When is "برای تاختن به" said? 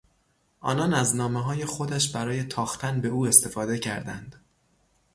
2.11-3.07